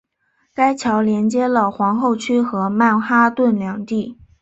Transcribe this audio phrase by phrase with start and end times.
[0.55, 4.17] 该桥连接了皇后区和曼哈顿两地。